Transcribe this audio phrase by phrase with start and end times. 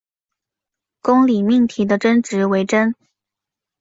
[1.03, 2.95] 公理命题的真值为真。